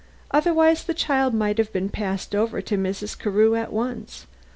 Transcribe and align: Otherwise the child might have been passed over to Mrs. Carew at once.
Otherwise 0.31 0.85
the 0.85 0.95
child 0.95 1.31
might 1.31 1.59
have 1.59 1.71
been 1.71 1.87
passed 1.87 2.33
over 2.33 2.59
to 2.59 2.75
Mrs. 2.75 3.15
Carew 3.15 3.53
at 3.53 3.71
once. 3.71 4.25